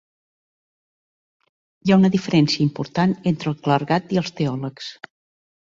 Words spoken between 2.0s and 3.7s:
una diferència important entre el